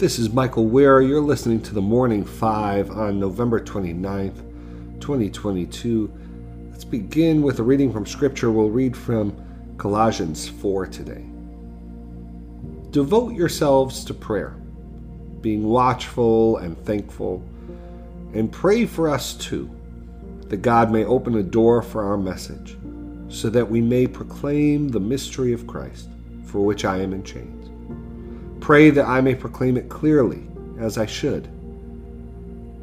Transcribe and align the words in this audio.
This 0.00 0.18
is 0.18 0.32
Michael 0.32 0.64
Wear. 0.64 1.02
You're 1.02 1.20
listening 1.20 1.60
to 1.60 1.74
the 1.74 1.82
Morning 1.82 2.24
Five 2.24 2.90
on 2.90 3.20
November 3.20 3.60
29th, 3.60 4.38
2022. 4.98 6.10
Let's 6.70 6.84
begin 6.84 7.42
with 7.42 7.58
a 7.58 7.62
reading 7.62 7.92
from 7.92 8.06
Scripture. 8.06 8.50
We'll 8.50 8.70
read 8.70 8.96
from 8.96 9.36
Colossians 9.76 10.48
4 10.48 10.86
today. 10.86 11.26
Devote 12.92 13.34
yourselves 13.34 14.02
to 14.06 14.14
prayer, 14.14 14.56
being 15.42 15.64
watchful 15.64 16.56
and 16.56 16.82
thankful, 16.86 17.46
and 18.32 18.50
pray 18.50 18.86
for 18.86 19.06
us 19.06 19.34
too, 19.34 19.70
that 20.48 20.62
God 20.62 20.90
may 20.90 21.04
open 21.04 21.34
a 21.34 21.42
door 21.42 21.82
for 21.82 22.02
our 22.04 22.16
message, 22.16 22.78
so 23.28 23.50
that 23.50 23.68
we 23.70 23.82
may 23.82 24.06
proclaim 24.06 24.88
the 24.88 24.98
mystery 24.98 25.52
of 25.52 25.66
Christ, 25.66 26.08
for 26.46 26.64
which 26.64 26.86
I 26.86 26.96
am 27.02 27.12
in 27.12 27.22
chains. 27.22 27.60
Pray 28.70 28.90
that 28.90 29.04
I 29.04 29.20
may 29.20 29.34
proclaim 29.34 29.76
it 29.76 29.88
clearly, 29.88 30.46
as 30.78 30.96
I 30.96 31.04
should. 31.04 31.48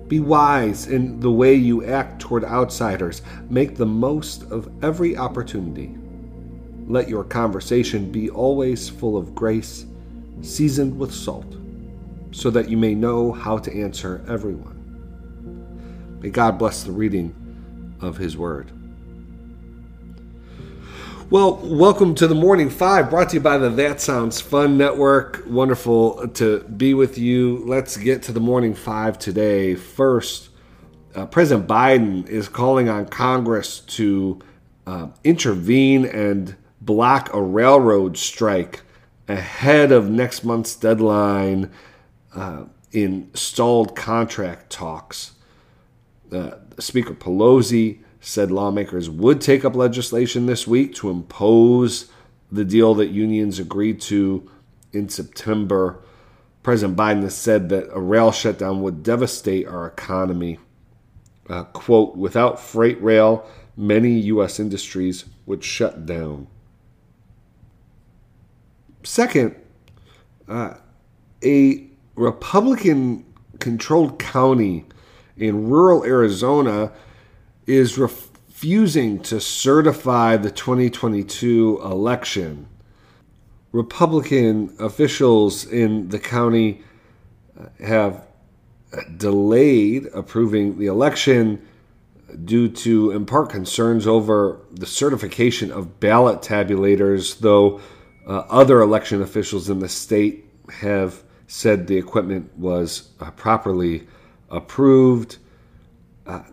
Be 0.09 0.19
wise 0.19 0.87
in 0.87 1.21
the 1.21 1.31
way 1.31 1.53
you 1.53 1.85
act 1.85 2.19
toward 2.19 2.43
outsiders. 2.43 3.21
Make 3.49 3.77
the 3.77 3.85
most 3.85 4.43
of 4.51 4.69
every 4.83 5.15
opportunity. 5.15 5.97
Let 6.87 7.07
your 7.07 7.23
conversation 7.23 8.11
be 8.11 8.29
always 8.29 8.89
full 8.89 9.15
of 9.15 9.33
grace 9.33 9.85
seasoned 10.41 10.99
with 10.99 11.13
salt, 11.13 11.55
so 12.31 12.49
that 12.49 12.67
you 12.67 12.75
may 12.75 12.93
know 12.93 13.31
how 13.31 13.57
to 13.57 13.73
answer 13.73 14.25
everyone. 14.27 16.19
May 16.21 16.31
God 16.31 16.59
bless 16.59 16.83
the 16.83 16.91
reading 16.91 17.33
of 18.01 18.17
His 18.17 18.35
Word. 18.35 18.76
Well, 21.29 21.59
welcome 21.61 22.15
to 22.15 22.27
the 22.27 22.35
Morning 22.35 22.69
Five, 22.69 23.09
brought 23.09 23.31
to 23.31 23.35
you 23.35 23.41
by 23.41 23.57
the 23.57 23.69
That 23.69 23.99
Sounds 23.99 24.39
Fun 24.39 24.77
Network. 24.77 25.43
Wonderful 25.45 26.29
to 26.29 26.61
be 26.61 26.93
with 26.93 27.17
you. 27.17 27.65
Let's 27.65 27.97
get 27.97 28.23
to 28.23 28.31
the 28.31 28.39
Morning 28.39 28.73
Five 28.73 29.19
today. 29.19 29.75
First, 29.75 30.47
uh, 31.13 31.25
President 31.25 31.67
Biden 31.67 32.25
is 32.29 32.47
calling 32.47 32.87
on 32.87 33.07
Congress 33.07 33.81
to 33.81 34.39
uh, 34.85 35.07
intervene 35.25 36.05
and 36.05 36.55
block 36.79 37.33
a 37.33 37.41
railroad 37.41 38.17
strike 38.17 38.83
ahead 39.27 39.91
of 39.91 40.09
next 40.09 40.45
month's 40.45 40.77
deadline 40.77 41.69
uh, 42.33 42.63
in 42.93 43.29
stalled 43.33 43.97
contract 43.97 44.69
talks. 44.69 45.33
Uh, 46.31 46.51
Speaker 46.79 47.13
Pelosi 47.13 47.99
said 48.19 48.51
lawmakers 48.51 49.09
would 49.09 49.41
take 49.41 49.63
up 49.63 49.75
legislation 49.75 50.45
this 50.45 50.67
week 50.67 50.93
to 50.95 51.09
impose 51.09 52.09
the 52.51 52.65
deal 52.65 52.93
that 52.95 53.07
unions 53.07 53.59
agreed 53.59 54.01
to 54.01 54.49
in 54.91 55.09
September. 55.09 55.99
President 56.63 56.97
Biden 56.97 57.23
has 57.23 57.35
said 57.35 57.69
that 57.69 57.89
a 57.91 57.99
rail 57.99 58.31
shutdown 58.31 58.81
would 58.81 59.03
devastate 59.03 59.67
our 59.67 59.87
economy. 59.87 60.59
Uh, 61.49 61.63
quote, 61.65 62.15
without 62.17 62.59
freight 62.59 63.01
rail, 63.01 63.47
many 63.77 64.19
U.S. 64.19 64.59
industries 64.59 65.25
would 65.45 65.63
shut 65.63 66.05
down. 66.05 66.47
Second, 69.03 69.55
uh, 70.49 70.73
a 71.43 71.87
Republican 72.15 73.25
controlled 73.59 74.19
county 74.19 74.85
in 75.37 75.69
rural 75.69 76.03
Arizona 76.03 76.91
is 77.67 77.97
refusing 77.97 79.21
to 79.21 79.39
certify 79.39 80.37
the 80.37 80.49
2022 80.49 81.81
election. 81.83 82.67
Republican 83.73 84.73
officials 84.79 85.65
in 85.65 86.09
the 86.09 86.19
county 86.19 86.81
uh, 87.59 87.65
have 87.85 88.25
delayed 89.17 90.07
approving 90.13 90.79
the 90.79 90.87
election 90.87 91.61
due 92.45 92.69
to, 92.69 93.11
in 93.11 93.25
part, 93.25 93.49
concerns 93.49 94.07
over 94.07 94.59
the 94.71 94.85
certification 94.85 95.71
of 95.71 95.99
ballot 95.99 96.41
tabulators, 96.41 97.39
though 97.39 97.79
uh, 98.25 98.39
other 98.49 98.81
election 98.81 99.21
officials 99.21 99.69
in 99.69 99.79
the 99.79 99.89
state 99.89 100.45
have 100.81 101.23
said 101.47 101.87
the 101.87 101.97
equipment 101.97 102.57
was 102.57 103.09
uh, 103.19 103.31
properly 103.31 104.07
approved. 104.49 105.37
Uh, 106.25 106.43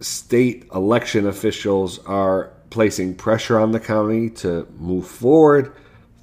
state 0.00 0.66
election 0.74 1.26
officials 1.26 1.98
are 2.06 2.52
placing 2.70 3.14
pressure 3.14 3.58
on 3.58 3.72
the 3.72 3.80
county 3.80 4.28
to 4.28 4.66
move 4.78 5.06
forward, 5.06 5.72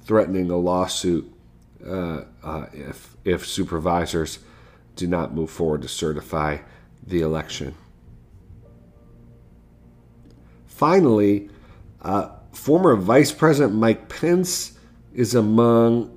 threatening 0.04 0.50
a 0.50 0.56
lawsuit 0.56 1.30
uh, 1.86 2.22
uh, 2.42 2.66
if 2.72 3.16
if 3.24 3.46
supervisors 3.46 4.38
do 4.96 5.06
not 5.06 5.34
move 5.34 5.50
forward 5.50 5.82
to 5.82 5.88
certify 5.88 6.58
the 7.06 7.20
election. 7.20 7.74
Finally, 10.66 11.50
uh, 12.02 12.28
former 12.52 12.96
Vice 12.96 13.32
President 13.32 13.74
Mike 13.74 14.08
Pence 14.08 14.78
is 15.12 15.34
among 15.34 16.10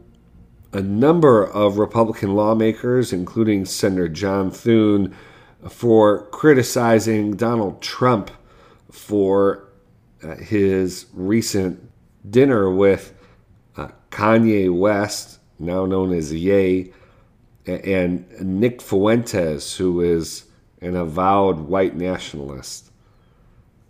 a 0.73 0.81
number 0.81 1.43
of 1.43 1.77
Republican 1.77 2.35
lawmakers, 2.35 3.13
including 3.13 3.65
Senator 3.65 4.09
John 4.09 4.51
Thune, 4.51 5.15
for 5.69 6.27
criticizing 6.27 7.35
Donald 7.35 7.81
Trump 7.81 8.31
for 8.91 9.67
uh, 10.23 10.35
his 10.35 11.05
recent 11.13 11.91
dinner 12.29 12.69
with 12.69 13.13
uh, 13.75 13.89
Kanye 14.11 14.75
West, 14.75 15.39
now 15.59 15.85
known 15.85 16.13
as 16.13 16.33
Ye, 16.33 16.91
and 17.65 18.25
Nick 18.41 18.81
Fuentes, 18.81 19.75
who 19.75 20.01
is 20.01 20.45
an 20.81 20.95
avowed 20.95 21.59
white 21.59 21.95
nationalist. 21.95 22.91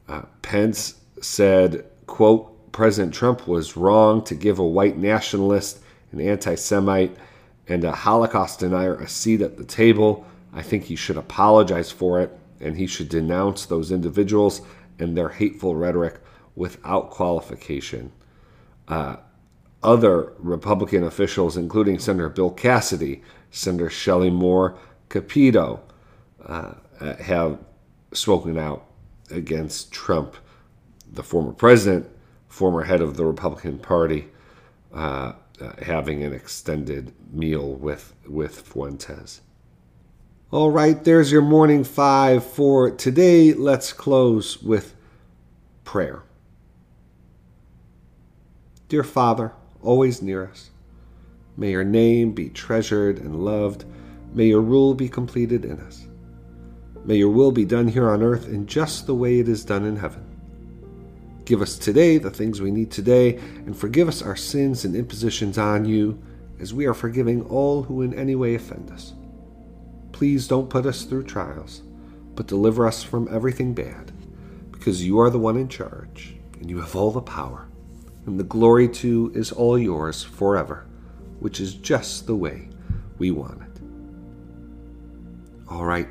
Uh, 0.07 0.23
Pence 0.41 0.95
said 1.21 1.85
quote, 2.07 2.71
President 2.71 3.13
Trump 3.13 3.47
was 3.47 3.77
wrong 3.77 4.23
to 4.23 4.33
give 4.35 4.59
a 4.59 4.65
white 4.65 4.97
nationalist, 4.97 5.79
an 6.11 6.21
anti 6.21 6.55
Semite, 6.55 7.15
and 7.67 7.83
a 7.83 7.91
Holocaust 7.91 8.59
denier 8.59 8.95
a 8.95 9.07
seat 9.07 9.41
at 9.41 9.57
the 9.57 9.65
table. 9.65 10.25
I 10.57 10.63
think 10.63 10.85
he 10.85 10.95
should 10.95 11.17
apologize 11.17 11.91
for 11.91 12.19
it, 12.19 12.35
and 12.59 12.75
he 12.75 12.87
should 12.87 13.09
denounce 13.09 13.67
those 13.67 13.91
individuals 13.91 14.61
and 14.97 15.15
their 15.15 15.29
hateful 15.29 15.75
rhetoric 15.75 16.19
without 16.55 17.11
qualification. 17.11 18.11
Uh, 18.87 19.17
other 19.83 20.33
Republican 20.39 21.03
officials, 21.03 21.57
including 21.57 21.99
Senator 21.99 22.29
Bill 22.29 22.49
Cassidy, 22.49 23.21
Senator 23.51 23.91
Shelley 23.91 24.31
Moore 24.31 24.79
Capito, 25.09 25.79
uh, 26.43 26.73
have 27.19 27.59
spoken 28.11 28.57
out 28.57 28.87
against 29.29 29.91
Trump 29.91 30.35
the 31.11 31.21
former 31.21 31.53
president, 31.53 32.09
former 32.47 32.83
head 32.83 33.01
of 33.01 33.15
the 33.15 33.25
Republican 33.25 33.77
Party, 33.77 34.27
uh, 34.91 35.33
uh, 35.61 35.71
having 35.83 36.23
an 36.23 36.33
extended 36.33 37.13
meal 37.31 37.73
with 37.73 38.15
with 38.27 38.61
Fuentes. 38.61 39.41
All 40.49 40.71
right, 40.71 41.03
there's 41.03 41.29
your 41.29 41.41
morning 41.41 41.83
five 41.83 42.41
for 42.41 42.89
today. 42.89 43.51
Let's 43.51 43.91
close 43.91 44.63
with 44.63 44.95
prayer. 45.83 46.23
Dear 48.87 49.03
Father, 49.03 49.51
always 49.81 50.21
near 50.21 50.47
us, 50.47 50.69
may 51.57 51.71
your 51.71 51.83
name 51.83 52.31
be 52.31 52.47
treasured 52.47 53.19
and 53.19 53.43
loved. 53.43 53.83
May 54.33 54.45
your 54.45 54.61
rule 54.61 54.93
be 54.93 55.09
completed 55.09 55.65
in 55.65 55.81
us. 55.81 56.07
May 57.03 57.17
your 57.17 57.31
will 57.31 57.51
be 57.51 57.65
done 57.65 57.89
here 57.89 58.09
on 58.09 58.23
earth 58.23 58.47
in 58.47 58.67
just 58.67 59.05
the 59.05 59.15
way 59.15 59.39
it 59.39 59.49
is 59.49 59.65
done 59.65 59.83
in 59.83 59.97
heaven. 59.97 60.23
Give 61.43 61.61
us 61.61 61.77
today 61.77 62.19
the 62.19 62.31
things 62.31 62.61
we 62.61 62.71
need 62.71 62.89
today, 62.89 63.35
and 63.35 63.75
forgive 63.75 64.07
us 64.07 64.21
our 64.21 64.37
sins 64.37 64.85
and 64.85 64.95
impositions 64.95 65.57
on 65.57 65.83
you, 65.83 66.23
as 66.57 66.73
we 66.73 66.85
are 66.85 66.93
forgiving 66.93 67.41
all 67.47 67.83
who 67.83 68.01
in 68.01 68.13
any 68.13 68.35
way 68.35 68.55
offend 68.55 68.89
us. 68.91 69.13
Please 70.11 70.47
don't 70.47 70.69
put 70.69 70.85
us 70.85 71.03
through 71.03 71.23
trials, 71.23 71.83
but 72.35 72.47
deliver 72.47 72.87
us 72.87 73.03
from 73.03 73.27
everything 73.31 73.73
bad, 73.73 74.11
because 74.71 75.03
you 75.03 75.19
are 75.19 75.29
the 75.29 75.39
one 75.39 75.57
in 75.57 75.67
charge, 75.67 76.35
and 76.59 76.69
you 76.69 76.79
have 76.79 76.95
all 76.95 77.11
the 77.11 77.21
power, 77.21 77.67
and 78.25 78.39
the 78.39 78.43
glory 78.43 78.87
too 78.87 79.31
is 79.35 79.51
all 79.51 79.77
yours 79.77 80.23
forever, 80.23 80.85
which 81.39 81.59
is 81.59 81.75
just 81.75 82.25
the 82.25 82.35
way 82.35 82.69
we 83.19 83.31
want 83.31 83.61
it. 83.61 83.81
All 85.69 85.85
right. 85.85 86.07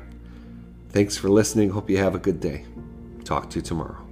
Thanks 0.89 1.17
for 1.17 1.29
listening. 1.29 1.69
Hope 1.69 1.89
you 1.89 1.97
have 1.97 2.15
a 2.15 2.19
good 2.19 2.39
day. 2.39 2.65
Talk 3.25 3.49
to 3.51 3.55
you 3.57 3.61
tomorrow. 3.61 4.06